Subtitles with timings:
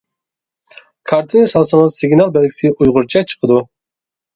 [1.11, 3.67] كارتىنى سالسىڭىز سىگنال بەلگىسى ئۇيغۇرچە چىقىدۇ.